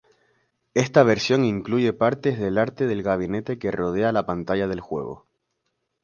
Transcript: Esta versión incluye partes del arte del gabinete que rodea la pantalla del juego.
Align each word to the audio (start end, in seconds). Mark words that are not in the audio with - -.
Esta 0.73 1.03
versión 1.03 1.45
incluye 1.45 1.93
partes 1.93 2.39
del 2.39 2.57
arte 2.57 2.87
del 2.87 3.03
gabinete 3.03 3.59
que 3.59 3.69
rodea 3.69 4.11
la 4.11 4.25
pantalla 4.25 4.67
del 4.67 4.79
juego. 4.79 5.27